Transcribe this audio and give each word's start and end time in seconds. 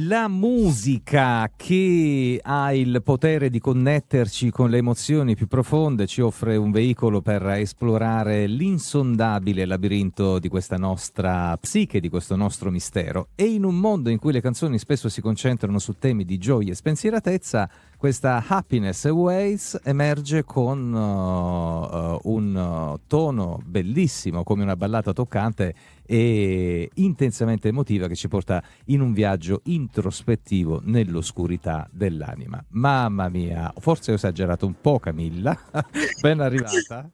La 0.00 0.28
musica 0.28 1.50
che 1.56 2.38
ha 2.42 2.74
il 2.74 3.00
potere 3.02 3.48
di 3.48 3.58
connetterci 3.58 4.50
con 4.50 4.68
le 4.68 4.76
emozioni 4.76 5.34
più 5.34 5.46
profonde 5.46 6.06
ci 6.06 6.20
offre 6.20 6.56
un 6.56 6.70
veicolo 6.70 7.22
per 7.22 7.42
esplorare 7.52 8.46
l'insondabile 8.46 9.64
labirinto 9.64 10.38
di 10.38 10.48
questa 10.48 10.76
nostra 10.76 11.56
psiche, 11.56 12.00
di 12.00 12.10
questo 12.10 12.36
nostro 12.36 12.70
mistero. 12.70 13.28
E 13.34 13.44
in 13.44 13.64
un 13.64 13.78
mondo 13.78 14.10
in 14.10 14.18
cui 14.18 14.32
le 14.32 14.42
canzoni 14.42 14.78
spesso 14.78 15.08
si 15.08 15.22
concentrano 15.22 15.78
su 15.78 15.94
temi 15.98 16.26
di 16.26 16.36
gioia 16.36 16.72
e 16.72 16.74
spensieratezza, 16.74 17.66
questa 18.06 18.44
Happiness 18.46 19.04
Aways 19.06 19.80
emerge 19.82 20.44
con 20.44 20.92
uh, 20.92 22.20
un 22.30 22.54
uh, 22.54 23.00
tono 23.08 23.60
bellissimo, 23.64 24.44
come 24.44 24.62
una 24.62 24.76
ballata 24.76 25.12
toccante 25.12 25.74
e 26.06 26.88
intensamente 26.94 27.66
emotiva 27.66 28.06
che 28.06 28.14
ci 28.14 28.28
porta 28.28 28.62
in 28.86 29.00
un 29.00 29.12
viaggio 29.12 29.62
introspettivo 29.64 30.82
nell'oscurità 30.84 31.88
dell'anima. 31.90 32.64
Mamma 32.68 33.28
mia, 33.28 33.72
forse 33.80 34.12
ho 34.12 34.14
esagerato 34.14 34.66
un 34.66 34.74
po' 34.80 35.00
Camilla, 35.00 35.58
ben 36.22 36.38
arrivata. 36.38 37.10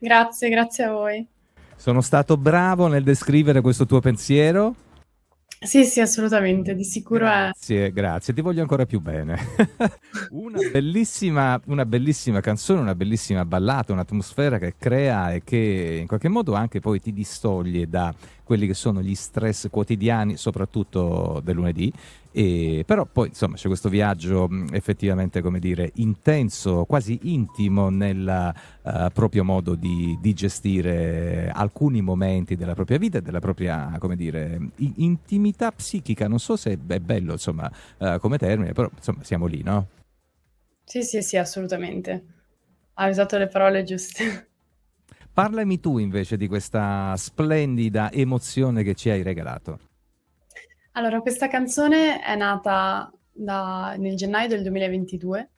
grazie, 0.00 0.48
grazie 0.48 0.84
a 0.86 0.90
voi. 0.90 1.24
Sono 1.76 2.00
stato 2.00 2.36
bravo 2.36 2.88
nel 2.88 3.04
descrivere 3.04 3.60
questo 3.60 3.86
tuo 3.86 4.00
pensiero? 4.00 4.74
Sì, 5.62 5.84
sì, 5.84 6.00
assolutamente, 6.00 6.74
di 6.74 6.84
sicuro 6.84 7.26
grazie, 7.26 7.86
è. 7.86 7.92
Grazie, 7.92 8.32
ti 8.32 8.40
voglio 8.40 8.62
ancora 8.62 8.86
più 8.86 8.98
bene. 8.98 9.36
una, 10.32 10.58
bellissima, 10.72 11.60
una 11.66 11.84
bellissima 11.84 12.40
canzone, 12.40 12.80
una 12.80 12.94
bellissima 12.94 13.44
ballata, 13.44 13.92
un'atmosfera 13.92 14.58
che 14.58 14.76
crea 14.78 15.34
e 15.34 15.42
che 15.44 15.98
in 16.00 16.06
qualche 16.06 16.28
modo 16.28 16.54
anche 16.54 16.80
poi 16.80 16.98
ti 16.98 17.12
distoglie 17.12 17.86
da 17.90 18.14
quelli 18.42 18.66
che 18.66 18.72
sono 18.72 19.02
gli 19.02 19.14
stress 19.14 19.68
quotidiani, 19.68 20.38
soprattutto 20.38 21.42
del 21.44 21.56
lunedì. 21.56 21.92
E, 22.32 22.84
però 22.86 23.06
poi 23.06 23.28
insomma 23.28 23.56
c'è 23.56 23.66
questo 23.66 23.88
viaggio 23.88 24.48
effettivamente 24.70 25.40
come 25.40 25.58
dire 25.58 25.90
intenso, 25.94 26.84
quasi 26.84 27.18
intimo 27.22 27.88
nel 27.88 28.54
uh, 28.82 28.90
proprio 29.12 29.42
modo 29.42 29.74
di, 29.74 30.16
di, 30.20 30.32
gestire 30.32 31.50
alcuni 31.52 32.02
momenti 32.02 32.54
della 32.54 32.74
propria 32.74 32.98
vita 32.98 33.18
e 33.18 33.22
della 33.22 33.40
propria 33.40 33.96
come 33.98 34.14
dire 34.14 34.60
intimità 34.76 35.72
psichica. 35.72 36.28
Non 36.28 36.38
so 36.38 36.56
se 36.56 36.78
è 36.86 37.00
bello 37.00 37.32
insomma 37.32 37.70
uh, 37.98 38.18
come 38.18 38.38
termine, 38.38 38.72
però 38.72 38.88
insomma 38.94 39.24
siamo 39.24 39.46
lì, 39.46 39.62
no? 39.62 39.88
Sì, 40.84 41.02
sì, 41.02 41.22
sì, 41.22 41.36
assolutamente. 41.36 42.24
Hai 42.94 43.10
usato 43.10 43.38
le 43.38 43.48
parole 43.48 43.82
giuste. 43.82 44.48
Parlami 45.32 45.80
tu 45.80 45.98
invece 45.98 46.36
di 46.36 46.48
questa 46.48 47.14
splendida 47.16 48.10
emozione 48.12 48.82
che 48.82 48.94
ci 48.94 49.10
hai 49.10 49.22
regalato. 49.22 49.89
Allora, 50.94 51.20
questa 51.20 51.46
canzone 51.46 52.20
è 52.20 52.34
nata 52.34 53.12
da, 53.30 53.94
nel 53.96 54.16
gennaio 54.16 54.48
del 54.48 54.62
2022, 54.62 55.50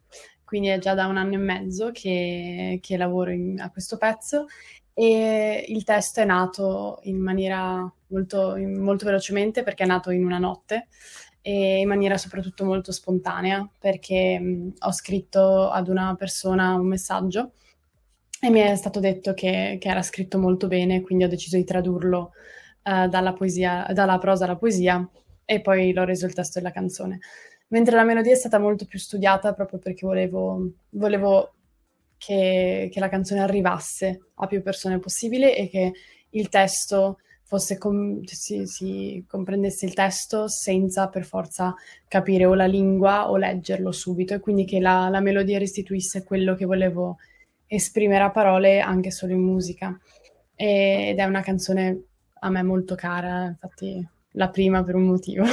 quindi 0.45 0.69
è 0.69 0.79
già 0.79 0.93
da 0.93 1.07
un 1.07 1.17
anno 1.17 1.35
e 1.35 1.39
mezzo 1.39 1.91
che, 1.91 2.79
che 2.83 2.97
lavoro 2.99 3.31
in, 3.31 3.59
a 3.59 3.71
questo 3.71 3.97
pezzo 3.97 4.47
e 4.93 5.65
il 5.69 5.85
testo 5.85 6.21
è 6.21 6.27
nato 6.27 7.01
in 7.05 7.19
maniera 7.19 7.91
molto, 8.09 8.57
molto 8.59 9.07
velocemente 9.07 9.63
perché 9.63 9.85
è 9.85 9.87
nato 9.87 10.11
in 10.11 10.23
una 10.23 10.37
notte 10.37 10.89
e 11.41 11.79
in 11.79 11.89
maniera 11.89 12.19
soprattutto 12.19 12.67
molto 12.67 12.93
spontanea 12.93 13.67
perché 13.79 14.39
mh, 14.39 14.75
ho 14.81 14.93
scritto 14.93 15.71
ad 15.71 15.89
una 15.89 16.15
persona 16.15 16.75
un 16.75 16.87
messaggio 16.87 17.53
e 18.39 18.51
mi 18.51 18.61
è 18.61 18.75
stato 18.77 19.01
detto 19.01 19.33
che, 19.33 19.79
che 19.81 19.89
era 19.89 20.03
scritto 20.03 20.39
molto 20.39 20.67
bene, 20.67 21.01
quindi 21.01 21.25
ho 21.25 21.29
deciso 21.29 21.57
di 21.57 21.65
tradurlo 21.65 22.33
uh, 22.85 23.09
dalla, 23.09 23.33
poesia, 23.33 23.87
dalla 23.95 24.19
prosa 24.19 24.45
alla 24.45 24.57
poesia 24.57 25.09
e 25.45 25.61
poi 25.61 25.93
l'ho 25.93 26.05
reso 26.05 26.27
il 26.27 26.35
testo 26.35 26.59
della 26.59 26.73
canzone. 26.73 27.21
Mentre 27.69 27.97
la 27.97 28.05
melodia 28.05 28.33
è 28.33 28.37
stata 28.37 28.59
molto 28.59 28.85
più 28.85 28.99
studiata 28.99 29.55
proprio 29.55 29.79
perché 29.79 30.07
volevo, 30.07 30.73
volevo 30.91 31.55
che, 32.19 32.89
che, 32.93 33.01
la 33.01 33.09
canzone 33.09 33.41
arrivasse 33.41 34.27
a 34.35 34.47
più 34.47 34.63
persone 34.63 34.99
possibile 34.99 35.57
e 35.57 35.69
che 35.69 35.93
il 36.31 36.49
testo 36.49 37.19
fosse 37.45 37.79
com- 37.79 38.23
si, 38.25 38.67
si, 38.67 39.25
comprendesse 39.27 39.87
il 39.87 39.95
testo 39.95 40.49
senza 40.49 41.09
per 41.09 41.25
forza 41.25 41.75
capire 42.09 42.45
o 42.45 42.55
la 42.55 42.67
lingua 42.67 43.31
o 43.31 43.37
leggerlo 43.37 43.91
subito 43.91 44.35
e 44.35 44.41
quindi 44.41 44.65
che 44.65 44.79
la, 44.81 45.09
la 45.09 45.21
melodia 45.21 45.59
restituisse 45.59 46.25
quello 46.25 46.55
che 46.55 46.65
volevo 46.65 47.17
esprimere 47.67 48.23
a 48.25 48.31
parole 48.31 48.81
anche 48.81 49.11
solo 49.11 49.33
in 49.33 49.41
musica. 49.41 49.99
E, 50.55 51.09
ed 51.11 51.19
è 51.19 51.25
una 51.25 51.43
canzone 51.43 52.05
a 52.41 52.51
me 52.51 52.63
molto 52.63 52.95
cara, 52.95 53.47
infatti 53.47 54.07
la 54.33 54.51
prima 54.51 54.83
per 54.83 54.95
un 54.95 55.07
motivo. 55.07 55.45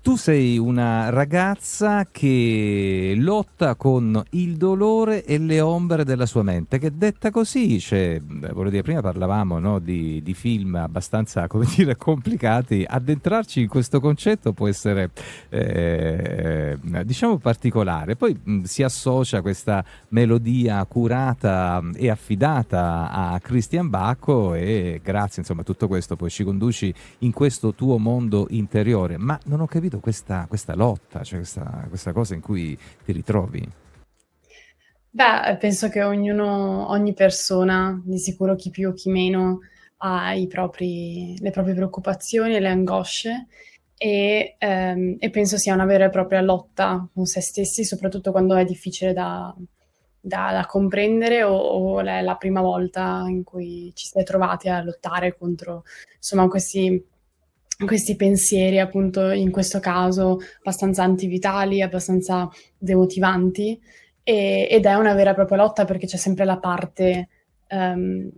Tu 0.00 0.16
sei 0.16 0.58
una 0.58 1.10
ragazza 1.10 2.06
che 2.10 3.14
lotta 3.16 3.74
con 3.74 4.22
il 4.30 4.56
dolore 4.56 5.24
e 5.24 5.38
le 5.38 5.60
ombre 5.60 6.04
della 6.04 6.24
sua 6.24 6.42
mente, 6.42 6.78
che 6.78 6.96
detta 6.96 7.30
così, 7.30 7.80
cioè, 7.80 8.20
voglio 8.22 8.70
dire, 8.70 8.82
prima 8.82 9.00
parlavamo 9.00 9.58
no, 9.58 9.78
di, 9.80 10.22
di, 10.22 10.34
film 10.34 10.76
abbastanza, 10.76 11.46
come 11.46 11.66
dire, 11.74 11.96
complicati, 11.96 12.84
addentrarci 12.88 13.62
in 13.62 13.68
questo 13.68 14.00
concetto 14.00 14.52
può 14.52 14.68
essere, 14.68 15.10
eh, 15.48 16.78
diciamo, 17.04 17.38
particolare. 17.38 18.14
Poi 18.14 18.38
mh, 18.40 18.62
si 18.62 18.82
associa 18.82 19.42
questa 19.42 19.84
melodia 20.10 20.84
curata 20.86 21.82
e 21.94 22.08
affidata 22.08 23.10
a 23.10 23.40
Christian 23.40 23.90
Bacco 23.90 24.54
e 24.54 25.00
grazie, 25.02 25.42
insomma, 25.42 25.62
a 25.62 25.64
tutto 25.64 25.88
questo 25.88 26.16
poi 26.16 26.30
ci 26.30 26.44
conduci 26.44 26.94
in 27.18 27.32
questo 27.32 27.74
tuo 27.74 27.98
mondo 27.98 28.46
interiore. 28.50 29.18
Ma 29.18 29.38
non 29.46 29.60
ho 29.60 29.66
capito 29.66 29.87
capito 29.88 30.00
questa, 30.00 30.44
questa 30.46 30.74
lotta, 30.74 31.22
cioè 31.22 31.38
questa, 31.38 31.86
questa 31.88 32.12
cosa 32.12 32.34
in 32.34 32.40
cui 32.40 32.78
ti 33.04 33.12
ritrovi? 33.12 33.66
Beh, 35.10 35.56
penso 35.58 35.88
che 35.88 36.02
ognuno, 36.02 36.90
ogni 36.90 37.14
persona, 37.14 38.00
di 38.04 38.18
sicuro 38.18 38.54
chi 38.54 38.70
più 38.70 38.90
o 38.90 38.92
chi 38.92 39.10
meno, 39.10 39.60
ha 39.98 40.32
propri, 40.46 41.36
le 41.40 41.50
proprie 41.50 41.74
preoccupazioni 41.74 42.54
e 42.54 42.60
le 42.60 42.68
angosce 42.68 43.46
e, 43.96 44.54
ehm, 44.58 45.16
e, 45.18 45.30
penso 45.30 45.56
sia 45.56 45.74
una 45.74 45.86
vera 45.86 46.04
e 46.04 46.10
propria 46.10 46.40
lotta 46.40 47.08
con 47.12 47.24
se 47.24 47.40
stessi, 47.40 47.84
soprattutto 47.84 48.30
quando 48.30 48.54
è 48.54 48.64
difficile 48.64 49.12
da, 49.12 49.52
da, 50.20 50.52
da 50.52 50.66
comprendere 50.66 51.42
o, 51.42 51.56
o 51.56 52.00
è 52.00 52.20
la 52.20 52.36
prima 52.36 52.60
volta 52.60 53.24
in 53.26 53.42
cui 53.42 53.90
ci 53.94 54.06
si 54.06 54.18
è 54.18 54.22
trovati 54.22 54.68
a 54.68 54.82
lottare 54.84 55.36
contro 55.36 55.84
insomma, 56.16 56.46
questi 56.46 57.04
questi 57.84 58.16
pensieri, 58.16 58.78
appunto, 58.80 59.30
in 59.30 59.50
questo 59.50 59.78
caso 59.78 60.38
abbastanza 60.58 61.04
antivitali, 61.04 61.80
abbastanza 61.80 62.50
demotivanti, 62.76 63.80
e, 64.22 64.66
ed 64.70 64.84
è 64.84 64.94
una 64.94 65.14
vera 65.14 65.30
e 65.30 65.34
propria 65.34 65.58
lotta 65.58 65.84
perché 65.84 66.06
c'è 66.06 66.16
sempre 66.16 66.44
la 66.44 66.58
parte 66.58 67.28
um, 67.70 68.28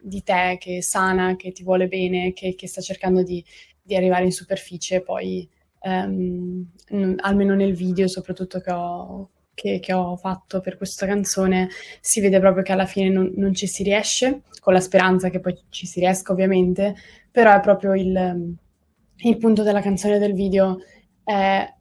di 0.00 0.22
te 0.22 0.56
che 0.58 0.78
è 0.78 0.80
sana, 0.80 1.36
che 1.36 1.52
ti 1.52 1.62
vuole 1.62 1.88
bene, 1.88 2.32
che, 2.32 2.54
che 2.54 2.66
sta 2.66 2.80
cercando 2.80 3.22
di, 3.22 3.44
di, 3.82 3.94
arrivare 3.94 4.24
in 4.24 4.32
superficie, 4.32 5.02
poi 5.02 5.48
um, 5.80 6.66
almeno 7.18 7.54
nel 7.54 7.74
video 7.74 8.08
soprattutto 8.08 8.60
che 8.60 8.70
ho, 8.70 9.30
che, 9.54 9.78
che, 9.78 9.92
ho 9.92 10.16
fatto 10.16 10.60
per 10.60 10.76
questa 10.76 11.06
canzone 11.06 11.68
si 12.00 12.20
vede 12.20 12.40
proprio 12.40 12.62
che 12.62 12.72
alla 12.72 12.86
fine 12.86 13.10
non, 13.10 13.32
non, 13.36 13.52
ci 13.54 13.66
si 13.66 13.82
riesce, 13.82 14.42
con 14.60 14.72
la 14.72 14.80
speranza 14.80 15.28
che 15.28 15.40
poi 15.40 15.56
ci 15.68 15.86
si 15.86 16.00
riesca 16.00 16.32
ovviamente, 16.32 16.94
però 17.30 17.54
è 17.54 17.60
proprio 17.60 17.94
il, 17.94 18.56
il 19.18 19.36
punto 19.38 19.62
della 19.62 19.80
canzone 19.80 20.18
del 20.18 20.34
video 20.34 20.78
è 21.24 21.72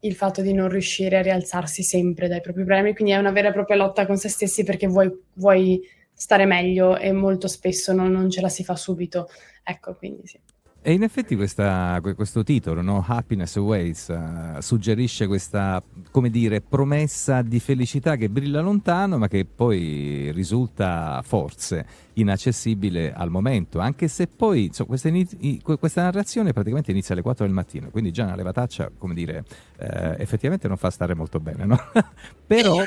il 0.00 0.14
fatto 0.14 0.42
di 0.42 0.52
non 0.52 0.68
riuscire 0.68 1.18
a 1.18 1.22
rialzarsi 1.22 1.82
sempre 1.82 2.28
dai 2.28 2.40
propri 2.40 2.64
problemi, 2.64 2.94
quindi 2.94 3.12
è 3.12 3.16
una 3.16 3.32
vera 3.32 3.48
e 3.48 3.52
propria 3.52 3.76
lotta 3.76 4.06
con 4.06 4.16
se 4.16 4.28
stessi 4.28 4.62
perché 4.62 4.86
vuoi, 4.86 5.10
vuoi 5.34 5.80
stare 6.12 6.46
meglio 6.46 6.96
e 6.96 7.12
molto 7.12 7.48
spesso 7.48 7.92
non, 7.92 8.10
non, 8.10 8.30
ce 8.30 8.40
la 8.40 8.48
si 8.48 8.64
fa 8.64 8.76
subito. 8.76 9.28
Ecco, 9.62 9.94
quindi 9.94 10.26
sì. 10.26 10.40
E 10.88 10.92
in 10.92 11.02
effetti 11.02 11.34
questa, 11.34 12.00
questo 12.14 12.44
titolo, 12.44 12.80
no? 12.80 13.04
Happiness 13.04 13.56
Awaits, 13.56 14.06
uh, 14.06 14.60
suggerisce 14.60 15.26
questa, 15.26 15.82
come 16.12 16.30
dire, 16.30 16.60
promessa 16.60 17.42
di 17.42 17.58
felicità 17.58 18.14
che 18.14 18.28
brilla 18.28 18.60
lontano 18.60 19.18
ma 19.18 19.26
che 19.26 19.44
poi 19.46 20.30
risulta 20.30 21.20
forse 21.24 21.84
inaccessibile 22.12 23.12
al 23.12 23.30
momento, 23.30 23.80
anche 23.80 24.06
se 24.06 24.28
poi 24.28 24.70
so, 24.72 24.86
questa, 24.86 25.08
inizi- 25.08 25.60
questa, 25.60 26.02
narrazione 26.02 26.52
praticamente 26.52 26.92
inizia 26.92 27.14
alle 27.14 27.22
4 27.24 27.44
del 27.44 27.52
mattino, 27.52 27.90
quindi 27.90 28.12
già 28.12 28.22
una 28.22 28.36
levataccia, 28.36 28.92
come 28.96 29.14
dire, 29.14 29.42
eh, 29.78 30.14
effettivamente 30.18 30.68
non 30.68 30.76
fa 30.76 30.90
stare 30.90 31.16
molto 31.16 31.40
bene, 31.40 31.64
no? 31.64 31.76
Però 32.46 32.80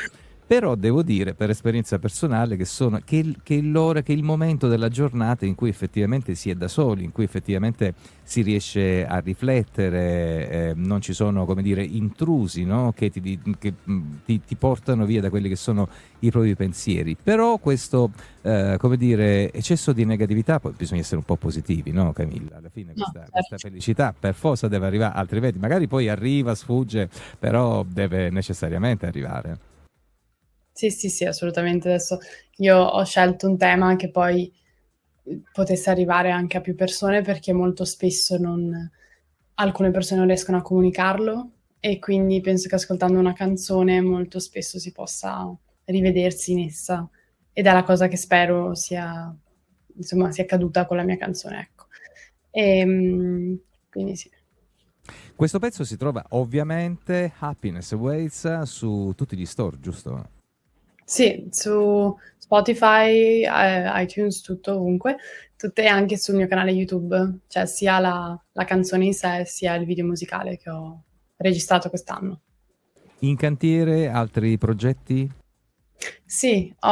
però 0.50 0.74
devo 0.74 1.04
dire 1.04 1.36
per 1.36 1.52
esperienza 1.52 2.00
personale 2.00 2.56
che, 2.56 2.66
sono, 2.66 3.00
che, 3.06 3.36
che 3.44 3.62
l'ora, 3.62 4.02
che 4.02 4.14
il 4.14 4.24
momento 4.24 4.68
della 4.68 4.90
giornata 4.90 5.46
in 5.46 5.54
cui 5.54 5.70
effettivamente 5.70 6.34
si 6.34 6.50
è 6.50 6.56
da 6.56 6.68
soli, 6.68 7.04
in 7.04 7.12
cui 7.12 7.24
effettivamente 7.24 7.94
si 8.24 8.42
riesce 8.42 9.06
a 9.06 9.20
riflettere, 9.20 10.50
eh, 10.50 10.74
non 10.76 11.02
ci 11.02 11.14
sono 11.14 11.46
come 11.46 11.62
dire 11.62 11.84
intrusi 11.84 12.64
no? 12.64 12.94
che, 12.96 13.12
ti, 13.12 13.40
che 13.60 13.74
ti, 14.26 14.42
ti, 14.44 14.56
portano 14.56 15.06
via 15.06 15.22
da 15.22 15.30
quelli 15.30 15.50
che 15.50 15.56
sono 15.56 15.88
i 16.22 16.32
propri 16.32 16.56
pensieri. 16.56 17.16
Però 17.22 17.60
questo 17.60 18.10
eh, 18.42 18.78
come 18.80 18.98
dire, 18.98 19.52
eccesso 19.52 19.94
di 19.94 20.04
negatività, 20.04 20.60
poi 20.60 20.74
bisogna 20.76 21.02
essere 21.02 21.18
un 21.18 21.26
po' 21.26 21.36
positivi, 21.36 21.92
no 21.92 22.12
Camilla? 22.12 22.58
Alla 22.58 22.70
fine 22.70 22.94
questa, 22.94 23.20
no, 23.20 23.26
certo. 23.26 23.32
questa 23.32 23.58
felicità 23.70 24.16
per 24.20 24.34
forza 24.34 24.68
deve 24.68 24.88
arrivare, 24.88 25.14
altrimenti 25.16 25.60
magari 25.60 25.88
poi 25.88 26.10
arriva, 26.10 26.56
sfugge, 26.56 27.08
però 27.38 27.86
deve 27.88 28.32
necessariamente 28.32 29.06
arrivare. 29.06 29.69
Sì, 30.80 30.92
sì, 30.92 31.10
sì, 31.10 31.26
assolutamente. 31.26 31.90
Adesso 31.90 32.20
io 32.60 32.78
ho 32.78 33.04
scelto 33.04 33.50
un 33.50 33.58
tema 33.58 33.98
che 33.98 34.10
poi 34.10 34.50
potesse 35.52 35.90
arrivare 35.90 36.32
anche 36.32 36.56
a 36.56 36.62
più 36.62 36.74
persone 36.74 37.22
perché 37.22 37.52
molto 37.52 37.84
spesso 37.84 38.38
non, 38.38 38.90
alcune 39.56 39.92
persone 39.92 40.20
non 40.20 40.30
riescono 40.30 40.58
a 40.58 40.62
comunicarlo 40.62 41.52
e 41.82 42.00
quindi 42.00 42.40
penso 42.40 42.70
che 42.70 42.76
ascoltando 42.76 43.20
una 43.20 43.34
canzone 43.34 44.00
molto 44.00 44.40
spesso 44.40 44.80
si 44.80 44.94
possa 44.94 45.54
rivedersi 45.84 46.54
in 46.54 46.60
essa 46.60 47.10
ed 47.52 47.68
è 47.68 47.74
la 47.74 47.84
cosa 47.84 48.08
che 48.08 48.16
spero 48.16 48.74
sia, 48.74 49.36
insomma, 49.98 50.32
sia 50.32 50.44
accaduta 50.44 50.86
con 50.86 50.96
la 50.96 51.04
mia 51.04 51.18
canzone, 51.18 51.60
ecco. 51.60 51.88
E, 52.52 52.78
ehm, 52.78 53.60
quindi 53.90 54.16
sì. 54.16 54.32
Questo 55.36 55.60
pezzo 55.60 55.84
si 55.84 55.98
trova 55.98 56.24
ovviamente 56.30 57.34
Happiness 57.38 57.92
Waits 57.92 58.62
su 58.62 59.12
tutti 59.14 59.36
gli 59.36 59.46
store, 59.46 59.78
giusto? 59.82 60.38
Sì, 61.10 61.48
su 61.50 62.16
Spotify, 62.38 63.42
eh, 63.42 64.02
iTunes, 64.04 64.42
tutto 64.42 64.76
ovunque, 64.76 65.18
tutte 65.58 65.88
anche 65.88 66.20
sul 66.20 66.36
mio 66.36 66.46
canale 66.48 66.70
YouTube, 66.70 67.40
cioè 67.48 67.66
sia 67.66 67.98
la, 67.98 68.40
la 68.52 68.64
canzone 68.64 69.06
in 69.06 69.14
sé 69.16 69.42
sia 69.44 69.74
il 69.74 69.88
video 69.88 70.06
musicale 70.06 70.58
che 70.58 70.70
ho 70.70 71.02
registrato 71.38 71.90
quest'anno. 71.90 72.42
In 73.22 73.36
cantiere 73.38 74.08
altri 74.08 74.60
progetti? 74.60 75.28
Sì, 76.24 76.72
ho, 76.82 76.90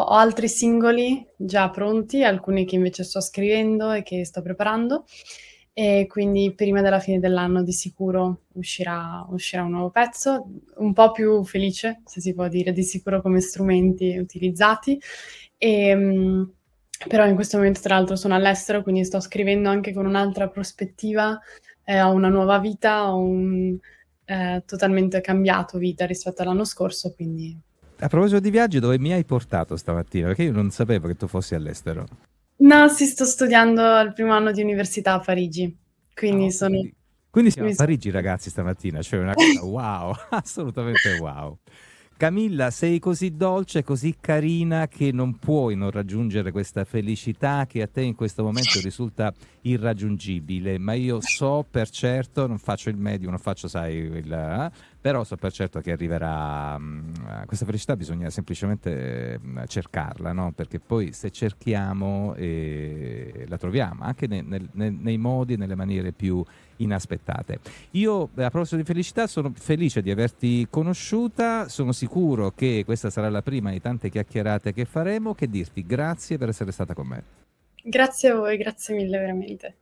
ho, 0.00 0.16
altri 0.16 0.48
singoli 0.48 1.24
già 1.36 1.70
pronti, 1.70 2.24
alcuni 2.24 2.66
che 2.66 2.74
invece 2.74 3.04
sto 3.04 3.20
scrivendo 3.20 3.92
e 3.92 4.02
che 4.02 4.24
sto 4.24 4.42
preparando 4.42 5.04
e 5.76 6.06
quindi 6.08 6.54
prima 6.54 6.80
della 6.82 7.00
fine 7.00 7.18
dell'anno 7.18 7.64
di 7.64 7.72
sicuro 7.72 8.42
uscirà, 8.52 9.26
uscirà, 9.28 9.64
un 9.64 9.72
nuovo 9.72 9.90
pezzo, 9.90 10.46
un 10.76 10.92
po' 10.92 11.10
più 11.10 11.42
felice, 11.44 12.00
se 12.04 12.20
si 12.20 12.32
può 12.32 12.46
dire, 12.46 12.72
di 12.72 12.84
sicuro 12.84 13.20
come 13.20 13.40
strumenti 13.40 14.16
utilizzati. 14.16 15.00
E, 15.58 15.88
ehm, 15.88 16.52
però 17.08 17.26
in 17.26 17.34
questo 17.34 17.56
momento, 17.56 17.80
tra 17.80 17.96
l'altro, 17.96 18.14
sono 18.14 18.36
all'estero, 18.36 18.82
quindi 18.84 19.04
sto 19.04 19.18
scrivendo 19.18 19.68
anche 19.68 19.92
con 19.92 20.06
un'altra 20.06 20.48
prospettiva, 20.48 21.40
eh, 21.84 22.00
ho 22.00 22.12
una 22.12 22.28
nuova 22.28 22.60
vita, 22.60 23.12
ho 23.12 23.18
un 23.18 23.76
eh, 24.26 24.62
totalmente 24.64 25.20
cambiato 25.20 25.78
vita 25.78 26.06
rispetto 26.06 26.42
all'anno 26.42 26.64
scorso, 26.64 27.12
quindi... 27.14 27.58
A 27.98 28.08
proposito 28.08 28.38
di 28.38 28.50
viaggi, 28.50 28.78
dove 28.78 28.98
mi 29.00 29.12
hai 29.12 29.24
portato 29.24 29.76
stamattina? 29.76 30.28
Perché 30.28 30.44
io 30.44 30.52
non 30.52 30.70
sapevo 30.70 31.08
che 31.08 31.16
tu 31.16 31.26
fossi 31.26 31.56
all'estero. 31.56 32.06
No, 32.74 32.88
sì, 32.88 33.06
sto 33.06 33.24
studiando 33.24 33.82
al 33.82 34.12
primo 34.12 34.32
anno 34.32 34.50
di 34.50 34.60
università 34.60 35.12
a 35.12 35.20
Parigi, 35.20 35.78
quindi 36.12 36.46
oh, 36.46 36.50
sono... 36.50 36.70
Quindi, 36.70 36.96
quindi 37.30 37.50
siamo 37.52 37.68
a 37.68 37.74
Parigi 37.76 38.10
ragazzi 38.10 38.50
stamattina, 38.50 39.00
cioè 39.00 39.20
una 39.20 39.32
cosa 39.32 39.62
wow, 39.64 40.12
assolutamente 40.30 41.16
wow. 41.20 41.56
Camilla, 42.16 42.70
sei 42.70 42.98
così 42.98 43.36
dolce, 43.36 43.84
così 43.84 44.16
carina 44.20 44.88
che 44.88 45.12
non 45.12 45.38
puoi 45.38 45.76
non 45.76 45.90
raggiungere 45.92 46.50
questa 46.50 46.84
felicità 46.84 47.66
che 47.66 47.82
a 47.82 47.86
te 47.86 48.02
in 48.02 48.16
questo 48.16 48.42
momento 48.42 48.80
risulta 48.80 49.32
irraggiungibile, 49.62 50.76
ma 50.78 50.94
io 50.94 51.18
so 51.20 51.64
per 51.68 51.88
certo, 51.90 52.48
non 52.48 52.58
faccio 52.58 52.88
il 52.88 52.96
medio, 52.96 53.30
non 53.30 53.38
faccio, 53.38 53.68
sai, 53.68 53.94
il, 53.96 54.32
eh, 54.32 54.70
però 55.04 55.22
so 55.22 55.36
per 55.36 55.52
certo 55.52 55.82
che 55.82 55.92
arriverà 55.92 56.78
mh, 56.78 57.12
mm, 57.20 57.42
questa 57.44 57.66
felicità, 57.66 57.94
bisogna 57.94 58.30
semplicemente 58.30 59.38
mh, 59.38 59.50
mm, 59.50 59.64
cercarla, 59.66 60.32
no? 60.32 60.52
perché 60.56 60.80
poi 60.80 61.12
se 61.12 61.30
cerchiamo 61.30 62.32
eh, 62.36 63.44
la 63.46 63.58
troviamo, 63.58 64.02
anche 64.02 64.26
ne, 64.26 64.40
nel, 64.40 64.66
ne, 64.72 64.88
nei 64.88 65.18
modi 65.18 65.52
e 65.52 65.56
nelle 65.58 65.74
maniere 65.74 66.12
più 66.12 66.42
inaspettate. 66.76 67.58
Io 67.90 68.22
a 68.22 68.48
proposito 68.48 68.76
di 68.76 68.84
felicità 68.84 69.26
sono 69.26 69.52
felice 69.54 70.00
di 70.00 70.10
averti 70.10 70.66
conosciuta, 70.70 71.68
sono 71.68 71.92
sicuro 71.92 72.52
che 72.52 72.82
questa 72.86 73.10
sarà 73.10 73.28
la 73.28 73.42
prima 73.42 73.70
di 73.72 73.82
tante 73.82 74.08
chiacchierate 74.08 74.72
che 74.72 74.86
faremo, 74.86 75.34
che 75.34 75.50
dirti 75.50 75.84
grazie 75.84 76.38
per 76.38 76.48
essere 76.48 76.72
stata 76.72 76.94
con 76.94 77.08
me. 77.08 77.22
Grazie 77.82 78.30
a 78.30 78.36
voi, 78.36 78.56
grazie 78.56 78.94
mille 78.94 79.18
veramente. 79.18 79.74